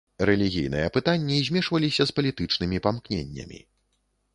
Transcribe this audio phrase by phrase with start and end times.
[0.27, 3.59] Рэлігійныя пытанні змешваліся з палітычнымі памкненнямі.